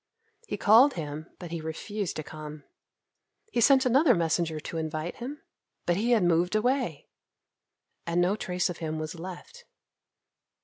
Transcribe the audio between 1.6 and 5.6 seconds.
refused to come. He sent another messenger to invite him,